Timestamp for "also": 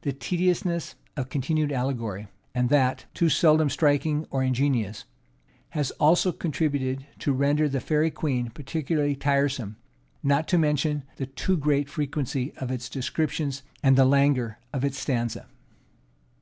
6.00-6.32